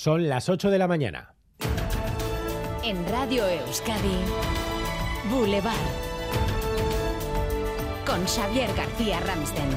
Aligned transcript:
Son 0.00 0.28
las 0.28 0.48
8 0.48 0.70
de 0.70 0.78
la 0.78 0.86
mañana. 0.86 1.34
En 2.84 3.04
Radio 3.08 3.44
Euskadi, 3.48 4.16
Boulevard. 5.28 5.74
Con 8.06 8.24
Xavier 8.24 8.70
García 8.76 9.18
Ramsten. 9.18 9.68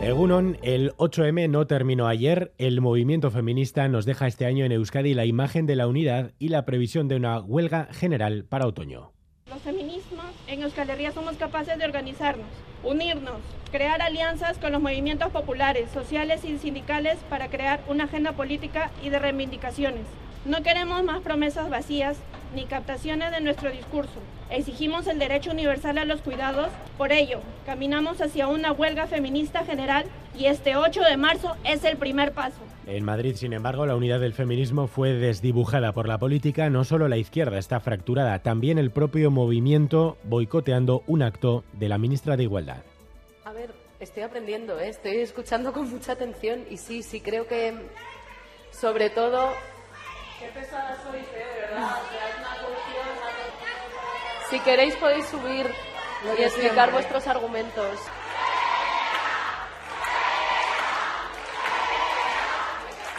Egunon, 0.00 0.58
el 0.62 0.92
8M 0.92 1.50
no 1.50 1.66
terminó 1.66 2.06
ayer. 2.06 2.54
El 2.56 2.80
movimiento 2.80 3.32
feminista 3.32 3.88
nos 3.88 4.04
deja 4.04 4.28
este 4.28 4.46
año 4.46 4.64
en 4.64 4.70
Euskadi 4.70 5.14
la 5.14 5.24
imagen 5.24 5.66
de 5.66 5.74
la 5.74 5.88
unidad 5.88 6.30
y 6.38 6.50
la 6.50 6.64
previsión 6.64 7.08
de 7.08 7.16
una 7.16 7.40
huelga 7.40 7.88
general 7.90 8.44
para 8.44 8.68
otoño. 8.68 9.10
Los 9.48 9.60
feminismos 9.62 10.26
en 10.46 10.62
Euskal 10.62 10.88
Herria 10.88 11.10
somos 11.10 11.36
capaces 11.36 11.76
de 11.76 11.84
organizarnos, 11.84 12.46
unirnos, 12.82 13.40
crear 13.70 14.02
alianzas 14.02 14.58
con 14.58 14.72
los 14.72 14.80
movimientos 14.80 15.30
populares, 15.30 15.90
sociales 15.90 16.44
y 16.44 16.58
sindicales 16.58 17.18
para 17.28 17.48
crear 17.48 17.80
una 17.88 18.04
agenda 18.04 18.32
política 18.32 18.90
y 19.02 19.10
de 19.10 19.18
reivindicaciones. 19.18 20.04
No 20.44 20.62
queremos 20.62 21.02
más 21.04 21.20
promesas 21.20 21.68
vacías 21.68 22.16
ni 22.54 22.64
captaciones 22.64 23.30
de 23.30 23.40
nuestro 23.40 23.70
discurso. 23.70 24.20
Exigimos 24.50 25.06
el 25.06 25.18
derecho 25.18 25.50
universal 25.50 25.98
a 25.98 26.04
los 26.04 26.22
cuidados. 26.22 26.68
Por 26.98 27.12
ello, 27.12 27.40
caminamos 27.66 28.20
hacia 28.20 28.48
una 28.48 28.72
huelga 28.72 29.06
feminista 29.06 29.64
general 29.64 30.06
y 30.38 30.46
este 30.46 30.76
8 30.76 31.00
de 31.02 31.16
marzo 31.16 31.56
es 31.64 31.84
el 31.84 31.96
primer 31.96 32.32
paso. 32.32 32.58
En 32.86 33.04
Madrid, 33.04 33.36
sin 33.36 33.52
embargo, 33.52 33.86
la 33.86 33.94
unidad 33.94 34.20
del 34.20 34.32
feminismo 34.32 34.86
fue 34.86 35.12
desdibujada 35.12 35.92
por 35.92 36.08
la 36.08 36.18
política. 36.18 36.70
No 36.70 36.84
solo 36.84 37.08
la 37.08 37.18
izquierda 37.18 37.58
está 37.58 37.80
fracturada, 37.80 38.40
también 38.40 38.78
el 38.78 38.90
propio 38.90 39.30
movimiento 39.30 40.16
boicoteando 40.24 41.02
un 41.06 41.22
acto 41.22 41.64
de 41.72 41.88
la 41.88 41.98
ministra 41.98 42.36
de 42.36 42.44
Igualdad. 42.44 42.82
A 43.44 43.52
ver, 43.52 43.70
estoy 44.00 44.22
aprendiendo, 44.22 44.78
¿eh? 44.78 44.88
estoy 44.88 45.18
escuchando 45.18 45.72
con 45.72 45.90
mucha 45.90 46.12
atención 46.12 46.64
y 46.70 46.78
sí, 46.78 47.02
sí, 47.02 47.20
creo 47.20 47.46
que 47.46 47.74
sobre 48.72 49.10
todo 49.10 49.50
Qué 50.40 50.46
pesada 50.46 50.96
sois, 51.04 51.22
¿eh? 51.22 51.46
de 51.54 51.60
verdad. 51.60 52.00
O 52.00 52.08
sea, 52.08 52.28
es 52.30 52.38
una 52.38 52.56
cuestión. 52.66 53.06
Si 54.48 54.60
queréis 54.60 54.96
podéis 54.96 55.26
subir 55.26 55.66
y 56.38 56.42
explicar 56.42 56.90
vuestros 56.92 57.26
argumentos. 57.26 57.98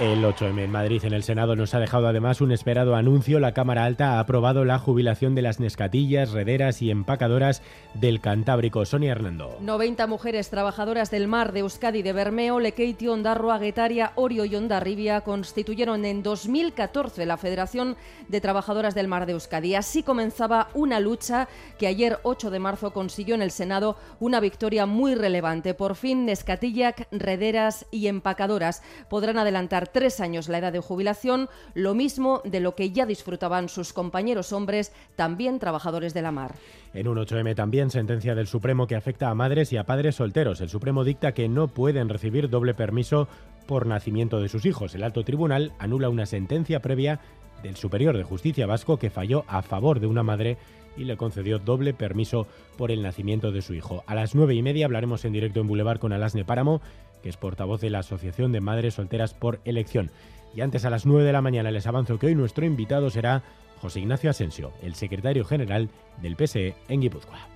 El 0.01 0.25
8M 0.25 0.63
en 0.63 0.71
Madrid, 0.71 1.05
en 1.05 1.13
el 1.13 1.21
Senado, 1.21 1.55
nos 1.55 1.75
ha 1.75 1.79
dejado 1.79 2.07
además 2.07 2.41
un 2.41 2.51
esperado 2.51 2.95
anuncio. 2.95 3.39
La 3.39 3.53
Cámara 3.53 3.85
Alta 3.85 4.13
ha 4.13 4.19
aprobado 4.19 4.65
la 4.65 4.79
jubilación 4.79 5.35
de 5.35 5.43
las 5.43 5.59
nescatillas, 5.59 6.31
rederas 6.31 6.81
y 6.81 6.89
empacadoras 6.89 7.61
del 7.93 8.19
Cantábrico. 8.19 8.83
Sonia 8.83 9.11
Hernando. 9.11 9.57
90 9.61 10.07
mujeres 10.07 10.49
trabajadoras 10.49 11.11
del 11.11 11.27
mar 11.27 11.51
de 11.51 11.59
Euskadi, 11.59 12.01
de 12.01 12.13
Bermeo, 12.13 12.59
Lekeitio, 12.59 13.13
Ondarroa, 13.13 13.59
Guetaria, 13.59 14.13
Orio 14.15 14.45
y 14.45 14.55
Ondarribia 14.55 15.21
constituyeron 15.21 16.03
en 16.03 16.23
2014 16.23 17.27
la 17.27 17.37
Federación 17.37 17.95
de 18.27 18.41
Trabajadoras 18.41 18.95
del 18.95 19.07
Mar 19.07 19.27
de 19.27 19.33
Euskadi. 19.33 19.75
Así 19.75 20.01
comenzaba 20.01 20.69
una 20.73 20.99
lucha 20.99 21.47
que 21.77 21.85
ayer, 21.85 22.17
8 22.23 22.49
de 22.49 22.57
marzo, 22.57 22.91
consiguió 22.91 23.35
en 23.35 23.43
el 23.43 23.51
Senado 23.51 23.97
una 24.19 24.39
victoria 24.39 24.87
muy 24.87 25.13
relevante. 25.13 25.75
Por 25.75 25.93
fin, 25.93 26.25
nescatillac, 26.25 27.07
rederas 27.11 27.85
y 27.91 28.07
empacadoras 28.07 28.81
podrán 29.07 29.37
adelantar 29.37 29.90
tres 29.91 30.19
años 30.19 30.49
la 30.49 30.57
edad 30.57 30.73
de 30.73 30.79
jubilación, 30.79 31.49
lo 31.73 31.93
mismo 31.93 32.41
de 32.43 32.59
lo 32.59 32.75
que 32.75 32.91
ya 32.91 33.05
disfrutaban 33.05 33.69
sus 33.69 33.93
compañeros 33.93 34.53
hombres, 34.53 34.91
también 35.15 35.59
trabajadores 35.59 36.13
de 36.13 36.21
la 36.21 36.31
mar. 36.31 36.55
En 36.93 37.07
un 37.07 37.17
8M 37.17 37.55
también 37.55 37.89
sentencia 37.89 38.35
del 38.35 38.47
Supremo 38.47 38.87
que 38.87 38.95
afecta 38.95 39.29
a 39.29 39.35
madres 39.35 39.71
y 39.71 39.77
a 39.77 39.85
padres 39.85 40.15
solteros. 40.15 40.61
El 40.61 40.69
Supremo 40.69 41.03
dicta 41.03 41.33
que 41.33 41.47
no 41.47 41.67
pueden 41.67 42.09
recibir 42.09 42.49
doble 42.49 42.73
permiso 42.73 43.27
por 43.67 43.85
nacimiento 43.85 44.41
de 44.41 44.49
sus 44.49 44.65
hijos. 44.65 44.95
El 44.95 45.03
alto 45.03 45.23
tribunal 45.23 45.71
anula 45.79 46.09
una 46.09 46.25
sentencia 46.25 46.81
previa 46.81 47.19
del 47.63 47.75
Superior 47.75 48.17
de 48.17 48.23
Justicia 48.23 48.65
Vasco 48.65 48.97
que 48.97 49.09
falló 49.09 49.45
a 49.47 49.61
favor 49.61 49.99
de 49.99 50.07
una 50.07 50.23
madre 50.23 50.57
y 50.97 51.05
le 51.05 51.17
concedió 51.17 51.59
doble 51.59 51.93
permiso 51.93 52.47
por 52.77 52.91
el 52.91 53.01
nacimiento 53.01 53.51
de 53.51 53.61
su 53.61 53.73
hijo. 53.73 54.03
A 54.07 54.15
las 54.15 54.35
nueve 54.35 54.55
y 54.55 54.61
media 54.61 54.85
hablaremos 54.85 55.23
en 55.25 55.33
directo 55.33 55.61
en 55.61 55.67
Boulevard 55.67 55.99
con 55.99 56.13
Alasne 56.13 56.43
Páramo, 56.43 56.81
que 57.21 57.29
es 57.29 57.37
portavoz 57.37 57.81
de 57.81 57.89
la 57.89 57.99
Asociación 57.99 58.51
de 58.51 58.61
Madres 58.61 58.95
Solteras 58.95 59.33
por 59.33 59.59
Elección. 59.65 60.11
Y 60.55 60.61
antes 60.61 60.85
a 60.85 60.89
las 60.89 61.05
9 61.05 61.23
de 61.23 61.33
la 61.33 61.41
mañana 61.41 61.71
les 61.71 61.87
avanzo 61.87 62.19
que 62.19 62.27
hoy 62.27 62.35
nuestro 62.35 62.65
invitado 62.65 63.09
será 63.09 63.43
José 63.79 63.99
Ignacio 63.99 64.29
Asensio, 64.29 64.73
el 64.81 64.95
secretario 64.95 65.45
general 65.45 65.89
del 66.21 66.35
PSE 66.35 66.75
en 66.87 67.01
Guipúzcoa. 67.01 67.47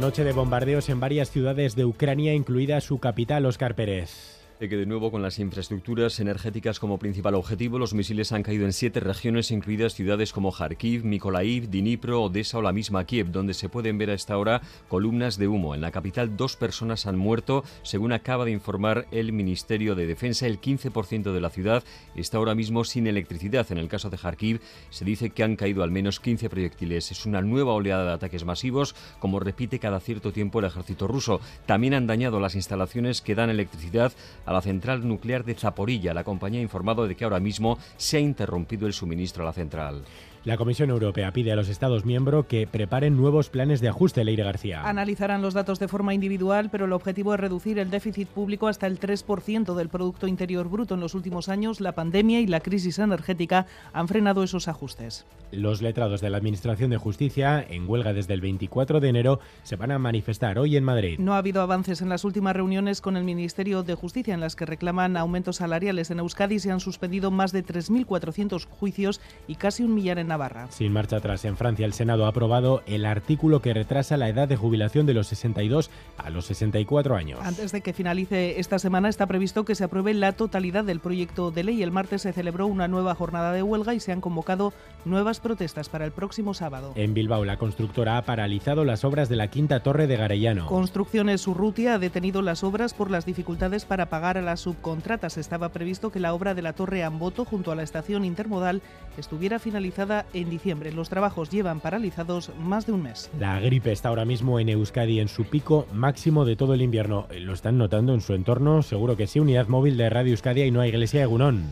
Noche 0.00 0.24
de 0.24 0.32
bombardeos 0.32 0.88
en 0.88 1.00
varias 1.00 1.30
ciudades 1.30 1.76
de 1.76 1.84
Ucrania, 1.84 2.34
incluida 2.34 2.80
su 2.80 2.98
capital, 2.98 3.46
Oscar 3.46 3.74
Pérez 3.74 4.41
que 4.68 4.76
de 4.76 4.86
nuevo 4.86 5.10
con 5.10 5.22
las 5.22 5.38
infraestructuras 5.38 6.20
energéticas 6.20 6.78
como 6.78 6.98
principal 6.98 7.34
objetivo, 7.34 7.78
los 7.78 7.94
misiles 7.94 8.32
han 8.32 8.42
caído 8.42 8.64
en 8.64 8.72
siete 8.72 9.00
regiones, 9.00 9.50
incluidas 9.50 9.94
ciudades 9.94 10.32
como 10.32 10.52
Kharkiv, 10.52 11.04
Mykolaiv, 11.04 11.68
Dnipro, 11.68 12.22
Odessa 12.22 12.58
o 12.58 12.62
la 12.62 12.72
misma 12.72 13.04
Kiev, 13.04 13.30
donde 13.32 13.54
se 13.54 13.68
pueden 13.68 13.98
ver 13.98 14.10
a 14.10 14.14
esta 14.14 14.38
hora 14.38 14.62
columnas 14.88 15.36
de 15.36 15.48
humo. 15.48 15.74
En 15.74 15.80
la 15.80 15.90
capital, 15.90 16.36
dos 16.36 16.56
personas 16.56 17.06
han 17.06 17.16
muerto, 17.16 17.64
según 17.82 18.12
acaba 18.12 18.44
de 18.44 18.52
informar 18.52 19.06
el 19.10 19.32
Ministerio 19.32 19.94
de 19.94 20.06
Defensa. 20.06 20.46
El 20.46 20.60
15% 20.60 21.32
de 21.32 21.40
la 21.40 21.50
ciudad 21.50 21.82
está 22.14 22.38
ahora 22.38 22.54
mismo 22.54 22.84
sin 22.84 23.06
electricidad. 23.06 23.66
En 23.72 23.78
el 23.78 23.88
caso 23.88 24.10
de 24.10 24.18
Kharkiv, 24.18 24.60
se 24.90 25.04
dice 25.04 25.30
que 25.30 25.42
han 25.42 25.56
caído 25.56 25.82
al 25.82 25.90
menos 25.90 26.20
15 26.20 26.48
proyectiles. 26.48 27.10
Es 27.10 27.26
una 27.26 27.42
nueva 27.42 27.72
oleada 27.72 28.04
de 28.04 28.12
ataques 28.12 28.44
masivos, 28.44 28.94
como 29.18 29.40
repite 29.40 29.80
cada 29.80 29.98
cierto 29.98 30.32
tiempo 30.32 30.60
el 30.60 30.66
ejército 30.66 31.08
ruso. 31.08 31.40
También 31.66 31.94
han 31.94 32.06
dañado 32.06 32.38
las 32.38 32.54
instalaciones 32.54 33.22
que 33.22 33.34
dan 33.34 33.50
electricidad 33.50 34.12
a 34.46 34.51
la 34.52 34.62
central 34.62 35.06
nuclear 35.06 35.44
de 35.44 35.54
Zaporilla. 35.54 36.14
La 36.14 36.24
compañía 36.24 36.60
ha 36.60 36.62
informado 36.62 37.06
de 37.06 37.14
que 37.14 37.24
ahora 37.24 37.40
mismo 37.40 37.78
se 37.96 38.18
ha 38.18 38.20
interrumpido 38.20 38.86
el 38.86 38.92
suministro 38.92 39.42
a 39.42 39.46
la 39.46 39.52
central. 39.52 40.04
La 40.44 40.56
Comisión 40.56 40.90
Europea 40.90 41.32
pide 41.32 41.52
a 41.52 41.56
los 41.56 41.68
Estados 41.68 42.04
miembros 42.04 42.46
que 42.46 42.66
preparen 42.66 43.16
nuevos 43.16 43.48
planes 43.48 43.80
de 43.80 43.88
ajuste, 43.88 44.24
Leire 44.24 44.42
García. 44.42 44.82
Analizarán 44.82 45.40
los 45.40 45.54
datos 45.54 45.78
de 45.78 45.86
forma 45.86 46.14
individual, 46.14 46.68
pero 46.68 46.86
el 46.86 46.92
objetivo 46.92 47.32
es 47.32 47.38
reducir 47.38 47.78
el 47.78 47.90
déficit 47.90 48.26
público 48.26 48.66
hasta 48.66 48.88
el 48.88 48.98
3% 48.98 49.76
del 49.76 49.88
Producto 49.88 50.26
Interior 50.26 50.68
Bruto. 50.68 50.94
En 50.94 51.00
los 51.00 51.14
últimos 51.14 51.48
años, 51.48 51.80
la 51.80 51.92
pandemia 51.92 52.40
y 52.40 52.48
la 52.48 52.58
crisis 52.58 52.98
energética 52.98 53.66
han 53.92 54.08
frenado 54.08 54.42
esos 54.42 54.66
ajustes. 54.66 55.26
Los 55.52 55.80
letrados 55.80 56.20
de 56.20 56.30
la 56.30 56.38
Administración 56.38 56.90
de 56.90 56.96
Justicia, 56.96 57.64
en 57.68 57.88
huelga 57.88 58.12
desde 58.12 58.34
el 58.34 58.40
24 58.40 58.98
de 58.98 59.08
enero, 59.10 59.38
se 59.62 59.76
van 59.76 59.92
a 59.92 60.00
manifestar 60.00 60.58
hoy 60.58 60.76
en 60.76 60.82
Madrid. 60.82 61.20
No 61.20 61.34
ha 61.34 61.38
habido 61.38 61.62
avances 61.62 62.02
en 62.02 62.08
las 62.08 62.24
últimas 62.24 62.56
reuniones 62.56 63.00
con 63.00 63.16
el 63.16 63.22
Ministerio 63.22 63.84
de 63.84 63.94
Justicia, 63.94 64.34
en 64.34 64.40
las 64.40 64.56
que 64.56 64.66
reclaman 64.66 65.16
aumentos 65.16 65.56
salariales. 65.56 66.10
En 66.10 66.18
Euskadi 66.18 66.58
se 66.58 66.72
han 66.72 66.80
suspendido 66.80 67.30
más 67.30 67.52
de 67.52 67.64
3.400 67.64 68.66
juicios 68.66 69.20
y 69.46 69.54
casi 69.54 69.84
un 69.84 69.94
millar 69.94 70.18
en 70.18 70.31
sin 70.70 70.92
marcha 70.92 71.16
atrás, 71.16 71.44
en 71.44 71.56
Francia 71.56 71.86
el 71.86 71.92
Senado 71.92 72.26
ha 72.26 72.28
aprobado 72.28 72.82
el 72.86 73.04
artículo 73.04 73.60
que 73.60 73.74
retrasa 73.74 74.16
la 74.16 74.28
edad 74.28 74.48
de 74.48 74.56
jubilación 74.56 75.06
de 75.06 75.14
los 75.14 75.26
62 75.28 75.90
a 76.18 76.30
los 76.30 76.46
64 76.46 77.16
años. 77.16 77.40
Antes 77.42 77.72
de 77.72 77.80
que 77.80 77.92
finalice 77.92 78.60
esta 78.60 78.78
semana 78.78 79.08
está 79.08 79.26
previsto 79.26 79.64
que 79.64 79.74
se 79.74 79.84
apruebe 79.84 80.14
la 80.14 80.32
totalidad 80.32 80.84
del 80.84 81.00
proyecto 81.00 81.50
de 81.50 81.64
ley. 81.64 81.82
El 81.82 81.90
martes 81.90 82.22
se 82.22 82.32
celebró 82.32 82.66
una 82.66 82.88
nueva 82.88 83.14
jornada 83.14 83.52
de 83.52 83.62
huelga 83.62 83.94
y 83.94 84.00
se 84.00 84.12
han 84.12 84.20
convocado 84.20 84.72
nuevas 85.04 85.40
protestas 85.40 85.88
para 85.88 86.04
el 86.04 86.12
próximo 86.12 86.54
sábado. 86.54 86.92
En 86.94 87.14
Bilbao, 87.14 87.44
la 87.44 87.56
constructora 87.56 88.16
ha 88.16 88.22
paralizado 88.22 88.84
las 88.84 89.04
obras 89.04 89.28
de 89.28 89.36
la 89.36 89.48
quinta 89.48 89.82
torre 89.82 90.06
de 90.06 90.16
Garellano. 90.16 90.66
Construcciones 90.66 91.46
Urrutia 91.46 91.94
ha 91.94 91.98
detenido 91.98 92.42
las 92.42 92.64
obras 92.64 92.94
por 92.94 93.10
las 93.10 93.26
dificultades 93.26 93.84
para 93.84 94.06
pagar 94.06 94.38
a 94.38 94.42
las 94.42 94.60
subcontratas. 94.60 95.36
Estaba 95.36 95.70
previsto 95.70 96.10
que 96.10 96.20
la 96.20 96.34
obra 96.34 96.54
de 96.54 96.62
la 96.62 96.72
torre 96.72 97.04
Amboto 97.04 97.44
junto 97.44 97.72
a 97.72 97.74
la 97.74 97.82
estación 97.82 98.24
intermodal 98.24 98.82
estuviera 99.16 99.58
finalizada 99.58 100.21
en 100.32 100.50
diciembre. 100.50 100.92
Los 100.92 101.08
trabajos 101.08 101.50
llevan 101.50 101.80
paralizados 101.80 102.50
más 102.58 102.86
de 102.86 102.92
un 102.92 103.02
mes. 103.02 103.30
La 103.38 103.60
gripe 103.60 103.92
está 103.92 104.08
ahora 104.08 104.24
mismo 104.24 104.58
en 104.60 104.68
Euskadi 104.68 105.20
en 105.20 105.28
su 105.28 105.44
pico 105.44 105.86
máximo 105.92 106.44
de 106.44 106.56
todo 106.56 106.74
el 106.74 106.82
invierno. 106.82 107.26
¿Lo 107.40 107.52
están 107.52 107.78
notando 107.78 108.14
en 108.14 108.20
su 108.20 108.34
entorno? 108.34 108.82
Seguro 108.82 109.16
que 109.16 109.26
sí. 109.26 109.40
Unidad 109.40 109.68
móvil 109.68 109.96
de 109.96 110.10
Radio 110.10 110.32
Euskadi 110.32 110.62
y 110.62 110.70
no 110.70 110.80
hay 110.80 110.90
iglesia 110.90 111.20
de 111.20 111.26
Gunón. 111.26 111.64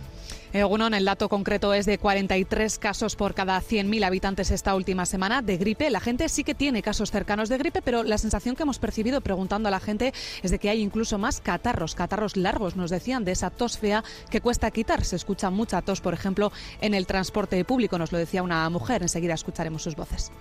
Egunon, 0.52 0.94
el 0.94 1.04
dato 1.04 1.28
concreto 1.28 1.72
es 1.74 1.86
de 1.86 1.98
43 1.98 2.80
casos 2.80 3.14
por 3.14 3.34
cada 3.34 3.60
100.000 3.60 4.04
habitantes 4.04 4.50
esta 4.50 4.74
última 4.74 5.06
semana 5.06 5.42
de 5.42 5.56
gripe. 5.56 5.90
La 5.90 6.00
gente 6.00 6.28
sí 6.28 6.42
que 6.42 6.56
tiene 6.56 6.82
casos 6.82 7.12
cercanos 7.12 7.48
de 7.48 7.56
gripe, 7.56 7.82
pero 7.82 8.02
la 8.02 8.18
sensación 8.18 8.56
que 8.56 8.64
hemos 8.64 8.80
percibido 8.80 9.20
preguntando 9.20 9.68
a 9.68 9.70
la 9.70 9.78
gente 9.78 10.12
es 10.42 10.50
de 10.50 10.58
que 10.58 10.68
hay 10.68 10.80
incluso 10.80 11.18
más 11.18 11.40
catarros, 11.40 11.94
catarros 11.94 12.36
largos, 12.36 12.74
nos 12.74 12.90
decían, 12.90 13.24
de 13.24 13.30
esa 13.30 13.50
tos 13.50 13.78
fea 13.78 14.02
que 14.28 14.40
cuesta 14.40 14.72
quitar. 14.72 15.04
Se 15.04 15.14
escucha 15.14 15.50
mucha 15.50 15.82
tos, 15.82 16.00
por 16.00 16.14
ejemplo, 16.14 16.50
en 16.80 16.94
el 16.94 17.06
transporte 17.06 17.64
público, 17.64 17.96
nos 17.96 18.10
lo 18.10 18.18
decía 18.18 18.42
una 18.42 18.68
mujer. 18.70 19.02
Enseguida 19.02 19.34
escucharemos 19.34 19.84
sus 19.84 19.94
voces. 19.94 20.32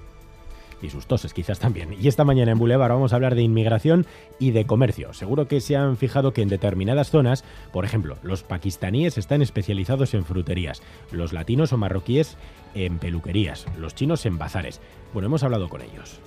Y 0.81 0.89
sus 0.89 1.07
toses 1.07 1.33
quizás 1.33 1.59
también. 1.59 1.95
Y 1.99 2.07
esta 2.07 2.23
mañana 2.23 2.51
en 2.51 2.59
Boulevard 2.59 2.91
vamos 2.91 3.13
a 3.13 3.15
hablar 3.15 3.35
de 3.35 3.41
inmigración 3.41 4.05
y 4.39 4.51
de 4.51 4.65
comercio. 4.65 5.13
Seguro 5.13 5.47
que 5.47 5.61
se 5.61 5.75
han 5.75 5.97
fijado 5.97 6.33
que 6.33 6.41
en 6.41 6.49
determinadas 6.49 7.09
zonas, 7.09 7.43
por 7.71 7.85
ejemplo, 7.85 8.17
los 8.23 8.43
pakistaníes 8.43 9.17
están 9.17 9.41
especializados 9.41 10.13
en 10.13 10.25
fruterías, 10.25 10.81
los 11.11 11.33
latinos 11.33 11.73
o 11.73 11.77
marroquíes 11.77 12.37
en 12.75 12.99
peluquerías, 12.99 13.65
los 13.77 13.95
chinos 13.95 14.25
en 14.25 14.37
bazares. 14.37 14.81
Bueno, 15.13 15.27
hemos 15.27 15.43
hablado 15.43 15.69
con 15.69 15.81
ellos. 15.81 16.19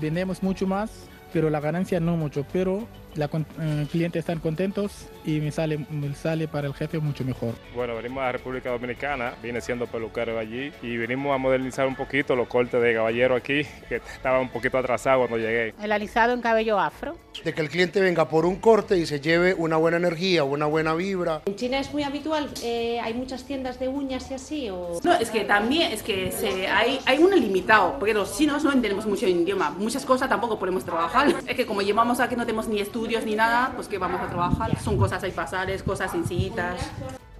Vendemos 0.00 0.42
mucho 0.42 0.66
más, 0.66 1.08
pero 1.32 1.50
la 1.50 1.60
ganancia 1.60 2.00
no 2.00 2.16
mucho, 2.16 2.44
pero 2.52 2.86
los 3.16 3.30
eh, 3.34 3.86
clientes 3.90 4.20
están 4.20 4.38
contentos 4.40 5.08
y 5.24 5.40
me 5.40 5.50
sale, 5.50 5.78
me 5.90 6.14
sale 6.14 6.48
para 6.48 6.66
el 6.66 6.74
jefe 6.74 6.98
mucho 6.98 7.24
mejor. 7.24 7.54
Bueno, 7.74 7.94
venimos 7.96 8.22
a 8.22 8.32
República 8.32 8.70
Dominicana, 8.70 9.34
viene 9.42 9.60
siendo 9.60 9.86
peluquero 9.86 10.38
allí 10.38 10.72
y 10.82 10.96
venimos 10.96 11.34
a 11.34 11.38
modernizar 11.38 11.86
un 11.86 11.96
poquito 11.96 12.36
los 12.36 12.48
cortes 12.48 12.80
de 12.80 12.94
caballero 12.94 13.34
aquí, 13.34 13.62
que 13.88 13.96
estaba 13.96 14.40
un 14.40 14.48
poquito 14.48 14.78
atrasado 14.78 15.20
cuando 15.20 15.38
llegué. 15.38 15.74
El 15.80 15.92
alisado 15.92 16.32
en 16.32 16.40
cabello 16.40 16.78
afro. 16.78 17.16
De 17.44 17.52
que 17.52 17.60
el 17.60 17.68
cliente 17.68 18.00
venga 18.00 18.28
por 18.28 18.46
un 18.46 18.56
corte 18.56 18.96
y 18.96 19.06
se 19.06 19.20
lleve 19.20 19.54
una 19.54 19.76
buena 19.76 19.96
energía, 19.98 20.44
una 20.44 20.66
buena 20.66 20.94
vibra. 20.94 21.42
¿En 21.46 21.56
China 21.56 21.78
es 21.78 21.92
muy 21.92 22.02
habitual? 22.02 22.48
Eh, 22.62 22.98
¿Hay 23.02 23.14
muchas 23.14 23.44
tiendas 23.44 23.78
de 23.78 23.88
uñas 23.88 24.30
y 24.30 24.34
así? 24.34 24.70
O... 24.70 25.00
No, 25.02 25.12
es 25.14 25.30
que 25.30 25.44
también 25.44 25.92
es 25.92 26.02
que 26.02 26.32
se, 26.32 26.66
hay, 26.68 26.98
hay 27.04 27.18
un 27.18 27.30
limitado, 27.38 27.98
porque 27.98 28.14
los 28.14 28.36
chinos 28.36 28.64
no 28.64 28.72
entendemos 28.72 29.06
mucho 29.06 29.26
el 29.26 29.32
idioma, 29.32 29.70
muchas 29.70 30.04
cosas 30.04 30.28
tampoco 30.28 30.58
podemos 30.58 30.84
trabajar. 30.84 31.34
Es 31.46 31.56
que 31.56 31.66
como 31.66 31.82
llevamos 31.82 32.20
aquí 32.20 32.36
no 32.36 32.44
tenemos 32.44 32.68
ni 32.68 32.80
estudios, 32.80 33.05
ni 33.24 33.36
nada, 33.36 33.72
pues 33.74 33.88
que 33.88 33.98
vamos 33.98 34.20
a 34.20 34.28
trabajar. 34.28 34.76
Son 34.80 34.96
cosas 34.96 35.22
hay 35.22 35.30
pasares, 35.30 35.82
cosas 35.82 36.10
sencillitas. 36.10 36.90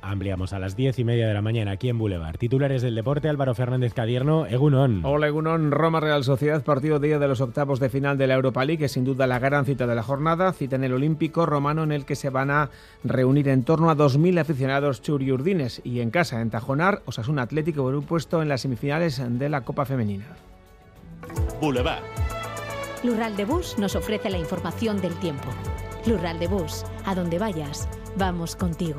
Ampliamos 0.00 0.52
a 0.52 0.60
las 0.60 0.76
diez 0.76 1.00
y 1.00 1.04
media 1.04 1.26
de 1.26 1.34
la 1.34 1.42
mañana 1.42 1.72
aquí 1.72 1.88
en 1.88 1.98
Boulevard. 1.98 2.36
Titulares 2.36 2.82
del 2.82 2.94
deporte, 2.94 3.28
Álvaro 3.28 3.56
Fernández 3.56 3.92
Cadierno, 3.92 4.46
Egunon. 4.46 5.04
Hola 5.04 5.26
Egunon, 5.26 5.72
Roma 5.72 5.98
Real 5.98 6.22
Sociedad, 6.22 6.62
partido 6.62 7.00
día 7.00 7.18
de 7.18 7.26
los 7.26 7.40
octavos 7.40 7.80
de 7.80 7.88
final 7.88 8.16
de 8.16 8.28
la 8.28 8.34
Europa 8.34 8.64
League, 8.64 8.78
que 8.78 8.88
sin 8.88 9.04
duda 9.04 9.26
la 9.26 9.40
gran 9.40 9.64
cita 9.64 9.88
de 9.88 9.96
la 9.96 10.04
jornada, 10.04 10.52
cita 10.52 10.76
en 10.76 10.84
el 10.84 10.92
Olímpico 10.92 11.44
Romano 11.44 11.82
en 11.82 11.90
el 11.90 12.04
que 12.04 12.14
se 12.14 12.30
van 12.30 12.52
a 12.52 12.70
reunir 13.02 13.48
en 13.48 13.64
torno 13.64 13.90
a 13.90 13.96
2.000 13.96 14.38
aficionados 14.38 15.02
churiurdines 15.02 15.80
y 15.82 15.98
en 15.98 16.10
casa, 16.10 16.40
en 16.40 16.50
Tajonar, 16.50 17.02
Osasuna 17.06 17.42
Atlético 17.42 17.82
por 17.82 17.96
un 17.96 18.04
puesto 18.04 18.42
en 18.42 18.48
las 18.48 18.60
semifinales 18.60 19.20
de 19.26 19.48
la 19.48 19.62
Copa 19.62 19.84
Femenina. 19.84 20.26
Boulevard. 21.60 22.04
Lural 23.06 23.36
de 23.36 23.44
Bus 23.44 23.78
nos 23.78 23.94
ofrece 23.94 24.30
la 24.30 24.38
información 24.38 25.00
del 25.00 25.14
tiempo. 25.20 25.48
Lural 26.06 26.40
de 26.40 26.48
Bus, 26.48 26.84
a 27.04 27.14
donde 27.14 27.38
vayas, 27.38 27.88
vamos 28.16 28.56
contigo. 28.56 28.98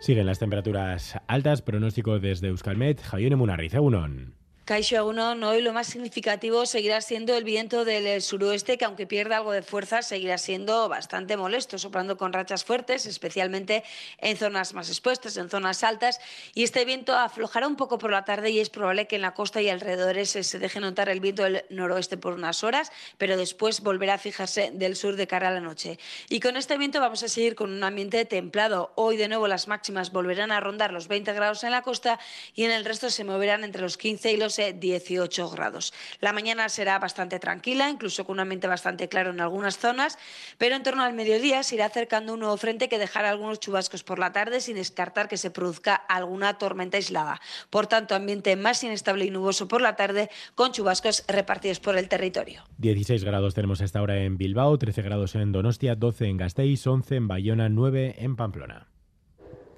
Siguen 0.00 0.26
las 0.26 0.38
temperaturas 0.38 1.16
altas, 1.28 1.62
pronóstico 1.62 2.18
desde 2.18 2.48
Euskalmet, 2.48 3.00
Javier 3.00 3.38
Munarriz, 3.38 3.72
Unón. 3.72 4.41
Caixo 4.64 4.96
Agunon, 4.96 5.42
hoy 5.42 5.60
lo 5.60 5.72
más 5.72 5.88
significativo 5.88 6.66
seguirá 6.66 7.00
siendo 7.00 7.36
el 7.36 7.42
viento 7.42 7.84
del 7.84 8.22
suroeste, 8.22 8.78
que 8.78 8.84
aunque 8.84 9.08
pierda 9.08 9.38
algo 9.38 9.50
de 9.50 9.62
fuerza, 9.62 10.02
seguirá 10.02 10.38
siendo 10.38 10.88
bastante 10.88 11.36
molesto, 11.36 11.80
soplando 11.80 12.16
con 12.16 12.32
rachas 12.32 12.64
fuertes, 12.64 13.06
especialmente 13.06 13.82
en 14.18 14.36
zonas 14.36 14.72
más 14.72 14.88
expuestas, 14.88 15.36
en 15.36 15.50
zonas 15.50 15.82
altas. 15.82 16.20
Y 16.54 16.62
este 16.62 16.84
viento 16.84 17.12
aflojará 17.12 17.66
un 17.66 17.74
poco 17.74 17.98
por 17.98 18.12
la 18.12 18.24
tarde 18.24 18.50
y 18.50 18.60
es 18.60 18.70
probable 18.70 19.08
que 19.08 19.16
en 19.16 19.22
la 19.22 19.34
costa 19.34 19.60
y 19.60 19.68
alrededores 19.68 20.30
se 20.30 20.58
deje 20.60 20.78
notar 20.78 21.08
el 21.08 21.18
viento 21.18 21.42
del 21.42 21.64
noroeste 21.68 22.16
por 22.16 22.32
unas 22.32 22.62
horas, 22.62 22.92
pero 23.18 23.36
después 23.36 23.80
volverá 23.80 24.14
a 24.14 24.18
fijarse 24.18 24.70
del 24.72 24.94
sur 24.94 25.16
de 25.16 25.26
cara 25.26 25.48
a 25.48 25.50
la 25.50 25.60
noche. 25.60 25.98
Y 26.28 26.38
con 26.38 26.56
este 26.56 26.78
viento 26.78 27.00
vamos 27.00 27.24
a 27.24 27.28
seguir 27.28 27.56
con 27.56 27.72
un 27.72 27.82
ambiente 27.82 28.24
templado. 28.26 28.92
Hoy 28.94 29.16
de 29.16 29.26
nuevo 29.26 29.48
las 29.48 29.66
máximas 29.66 30.12
volverán 30.12 30.52
a 30.52 30.60
rondar 30.60 30.92
los 30.92 31.08
20 31.08 31.32
grados 31.32 31.64
en 31.64 31.72
la 31.72 31.82
costa 31.82 32.20
y 32.54 32.62
en 32.62 32.70
el 32.70 32.84
resto 32.84 33.10
se 33.10 33.24
moverán 33.24 33.64
entre 33.64 33.82
los 33.82 33.96
15 33.96 34.30
y 34.30 34.36
los 34.36 34.52
18 34.70 35.50
grados. 35.50 35.92
La 36.20 36.32
mañana 36.32 36.68
será 36.68 37.00
bastante 37.00 37.40
tranquila, 37.40 37.90
incluso 37.90 38.24
con 38.24 38.34
un 38.34 38.40
ambiente 38.40 38.68
bastante 38.68 39.08
claro 39.08 39.30
en 39.30 39.40
algunas 39.40 39.78
zonas, 39.78 40.18
pero 40.58 40.76
en 40.76 40.84
torno 40.84 41.02
al 41.02 41.14
mediodía 41.14 41.64
se 41.64 41.74
irá 41.74 41.86
acercando 41.86 42.34
un 42.34 42.40
nuevo 42.40 42.56
frente 42.56 42.88
que 42.88 42.98
dejará 42.98 43.30
algunos 43.30 43.58
chubascos 43.58 44.04
por 44.04 44.20
la 44.20 44.32
tarde 44.32 44.60
sin 44.60 44.76
descartar 44.76 45.28
que 45.28 45.36
se 45.36 45.50
produzca 45.50 45.94
alguna 45.94 46.58
tormenta 46.58 46.98
aislada. 46.98 47.40
Por 47.70 47.88
tanto, 47.88 48.14
ambiente 48.14 48.54
más 48.54 48.84
inestable 48.84 49.24
y 49.24 49.30
nuboso 49.30 49.66
por 49.66 49.80
la 49.80 49.96
tarde 49.96 50.30
con 50.54 50.70
chubascos 50.70 51.24
repartidos 51.26 51.80
por 51.80 51.96
el 51.98 52.08
territorio. 52.08 52.62
16 52.78 53.24
grados 53.24 53.54
tenemos 53.54 53.80
a 53.80 53.84
esta 53.84 54.00
hora 54.00 54.22
en 54.22 54.36
Bilbao, 54.36 54.78
13 54.78 55.02
grados 55.02 55.34
en 55.34 55.50
Donostia, 55.50 55.96
12 55.96 56.26
en 56.26 56.36
Gasteiz, 56.36 56.86
11 56.86 57.16
en 57.16 57.28
Bayona, 57.28 57.68
9 57.68 58.14
en 58.18 58.36
Pamplona. 58.36 58.88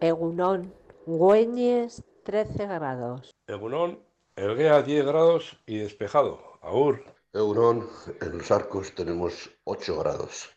Egunón, 0.00 0.74
Güeñes, 1.06 2.02
13 2.24 2.66
grados. 2.66 3.34
Egunón, 3.46 4.00
Elguea 4.36 4.82
10 4.82 5.06
grados 5.06 5.56
y 5.64 5.78
despejado. 5.78 6.58
Agur. 6.60 7.04
Egunon, 7.32 7.88
en 8.20 8.38
los 8.38 8.50
arcos 8.50 8.92
tenemos 8.92 9.50
8 9.62 9.96
grados. 9.98 10.50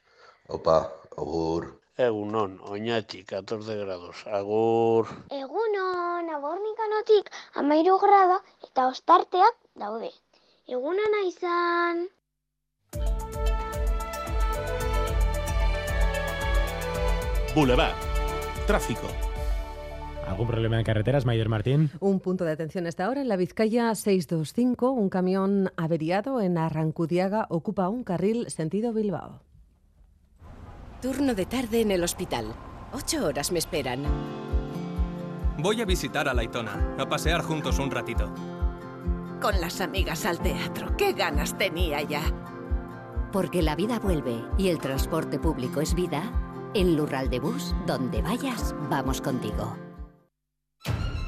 Opa, 0.47 0.94
agur. 1.15 1.79
Egunon, 1.95 2.59
Oñati, 2.63 3.24
14 3.24 3.75
grados. 3.75 4.25
Agur. 4.25 5.07
Egunon, 5.29 6.29
abornikanotik 6.29 7.29
amairu 7.53 8.00
grado 8.00 8.41
eta 8.63 8.88
ostarteak 8.88 9.56
daude. 9.75 10.12
Egunon 10.65 11.13
izan. 11.27 12.07
Boulevard. 17.53 17.95
Tráfico. 18.65 19.37
¿Algún 20.27 20.47
problema 20.47 20.77
en 20.77 20.83
carreteras, 20.83 21.25
Mayer 21.25 21.47
Martín? 21.47 21.89
Un 22.00 22.19
punto 22.19 22.44
de 22.44 22.51
atención 22.51 22.85
hasta 22.85 23.06
ahora 23.06 23.21
en 23.21 23.29
la 23.29 23.38
Vizcaya 23.38 23.95
625. 23.95 24.91
Un 24.91 25.09
camión 25.09 25.71
averiado 25.77 26.41
en 26.41 26.57
Arrancudiaga 26.57 27.47
ocupa 27.50 27.88
un 27.88 28.03
carril 28.03 28.50
sentido 28.50 28.91
Bilbao. 28.94 29.41
Turno 31.01 31.33
de 31.33 31.45
tarde 31.45 31.81
en 31.81 31.91
el 31.91 32.03
hospital. 32.03 32.53
Ocho 32.91 33.25
horas 33.25 33.51
me 33.51 33.59
esperan. 33.59 34.03
Voy 35.59 35.81
a 35.81 35.85
visitar 35.85 36.27
a 36.27 36.33
Laitona, 36.33 36.95
a 37.00 37.07
pasear 37.07 37.41
juntos 37.41 37.80
un 37.80 37.89
ratito. 37.89 38.31
Con 39.41 39.62
las 39.62 39.81
amigas 39.81 40.25
al 40.25 40.39
teatro. 40.39 40.95
¡Qué 40.97 41.13
ganas 41.13 41.57
tenía 41.57 42.01
ya! 42.01 42.21
Porque 43.31 43.62
la 43.62 43.75
vida 43.75 44.00
vuelve 44.00 44.44
y 44.57 44.69
el 44.69 44.80
transporte 44.80 45.39
público 45.39 45.80
es 45.80 45.95
vida. 45.95 46.23
En 46.73 46.97
Lural 46.97 47.30
de 47.30 47.39
Bus, 47.39 47.73
donde 47.85 48.21
vayas, 48.21 48.75
vamos 48.89 49.21
contigo. 49.21 49.87